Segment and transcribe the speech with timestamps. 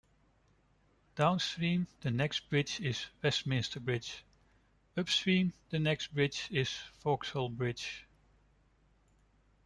[1.13, 4.23] Downstream, the next bridge is Westminster Bridge;
[4.97, 6.71] upstream, the next bridge is
[7.03, 8.07] Vauxhall Bridge.